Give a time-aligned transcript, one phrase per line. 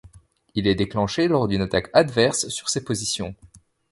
[0.55, 3.35] Il est déclenché lors d'une attaque adverse sur ses positions.